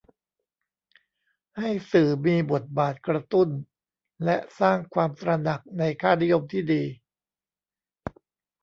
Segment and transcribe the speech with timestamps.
[1.57, 3.49] ให้สื่อมีบทบาทกระตุ้น
[4.23, 6.83] และสร้างความตระหนักในค่านิยมที่ดี